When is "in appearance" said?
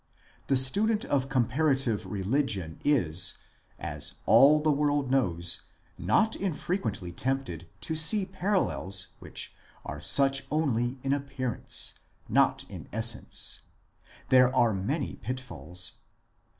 11.03-11.99